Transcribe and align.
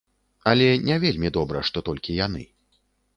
Але 0.51 0.69
не 0.87 0.95
вельмі 1.03 1.29
добра, 1.37 1.61
што 1.67 1.83
толькі 1.91 2.17
яны. 2.25 2.43